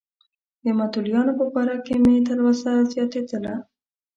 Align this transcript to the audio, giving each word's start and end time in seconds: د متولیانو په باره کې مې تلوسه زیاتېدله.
د 0.63 0.65
متولیانو 0.77 1.31
په 1.39 1.45
باره 1.53 1.75
کې 1.85 1.95
مې 2.03 2.15
تلوسه 2.27 2.71
زیاتېدله. 2.91 3.53